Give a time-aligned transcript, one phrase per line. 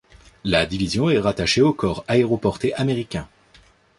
[0.43, 3.29] La division est rattachée au corps aéroporté américain.